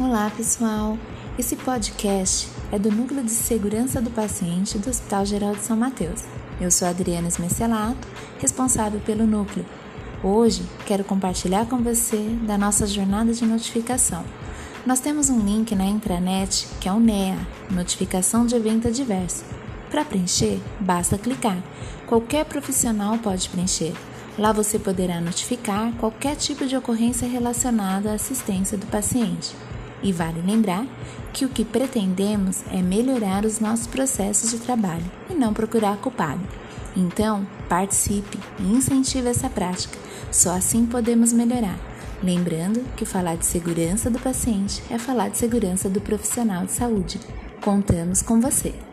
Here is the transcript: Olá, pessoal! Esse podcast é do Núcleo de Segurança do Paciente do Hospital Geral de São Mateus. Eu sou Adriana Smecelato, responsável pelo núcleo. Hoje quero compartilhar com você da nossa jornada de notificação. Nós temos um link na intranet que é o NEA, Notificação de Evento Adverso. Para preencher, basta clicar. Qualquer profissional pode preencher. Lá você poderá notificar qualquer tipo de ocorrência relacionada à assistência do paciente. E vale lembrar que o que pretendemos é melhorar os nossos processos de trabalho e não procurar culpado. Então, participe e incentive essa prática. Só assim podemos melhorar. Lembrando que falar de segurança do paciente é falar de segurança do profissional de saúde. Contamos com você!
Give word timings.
Olá, 0.00 0.30
pessoal! 0.30 0.96
Esse 1.36 1.56
podcast 1.56 2.48
é 2.70 2.78
do 2.78 2.88
Núcleo 2.88 3.24
de 3.24 3.32
Segurança 3.32 4.00
do 4.00 4.10
Paciente 4.10 4.78
do 4.78 4.88
Hospital 4.88 5.26
Geral 5.26 5.56
de 5.56 5.62
São 5.62 5.76
Mateus. 5.76 6.22
Eu 6.60 6.70
sou 6.70 6.86
Adriana 6.86 7.26
Smecelato, 7.26 8.06
responsável 8.38 9.00
pelo 9.00 9.26
núcleo. 9.26 9.66
Hoje 10.22 10.62
quero 10.86 11.02
compartilhar 11.02 11.66
com 11.66 11.78
você 11.78 12.16
da 12.46 12.56
nossa 12.56 12.86
jornada 12.86 13.32
de 13.32 13.44
notificação. 13.44 14.24
Nós 14.86 15.00
temos 15.00 15.30
um 15.30 15.40
link 15.40 15.74
na 15.74 15.86
intranet 15.86 16.68
que 16.80 16.88
é 16.88 16.92
o 16.92 17.00
NEA, 17.00 17.36
Notificação 17.68 18.46
de 18.46 18.54
Evento 18.54 18.86
Adverso. 18.86 19.44
Para 19.90 20.04
preencher, 20.04 20.60
basta 20.78 21.18
clicar. 21.18 21.60
Qualquer 22.06 22.44
profissional 22.44 23.18
pode 23.18 23.48
preencher. 23.48 23.94
Lá 24.38 24.52
você 24.52 24.78
poderá 24.78 25.20
notificar 25.20 25.90
qualquer 25.94 26.36
tipo 26.36 26.66
de 26.66 26.76
ocorrência 26.76 27.26
relacionada 27.26 28.12
à 28.12 28.14
assistência 28.14 28.78
do 28.78 28.86
paciente. 28.86 29.56
E 30.02 30.12
vale 30.12 30.40
lembrar 30.40 30.86
que 31.32 31.44
o 31.44 31.48
que 31.48 31.64
pretendemos 31.64 32.62
é 32.72 32.80
melhorar 32.80 33.44
os 33.44 33.60
nossos 33.60 33.86
processos 33.86 34.50
de 34.50 34.58
trabalho 34.58 35.04
e 35.28 35.34
não 35.34 35.52
procurar 35.52 35.96
culpado. 35.98 36.40
Então, 36.96 37.46
participe 37.68 38.38
e 38.58 38.64
incentive 38.64 39.28
essa 39.28 39.48
prática. 39.48 39.96
Só 40.30 40.52
assim 40.54 40.86
podemos 40.86 41.32
melhorar. 41.32 41.78
Lembrando 42.22 42.84
que 42.96 43.04
falar 43.04 43.36
de 43.36 43.46
segurança 43.46 44.10
do 44.10 44.18
paciente 44.18 44.82
é 44.90 44.98
falar 44.98 45.28
de 45.28 45.38
segurança 45.38 45.88
do 45.88 46.00
profissional 46.00 46.66
de 46.66 46.72
saúde. 46.72 47.20
Contamos 47.60 48.22
com 48.22 48.40
você! 48.40 48.87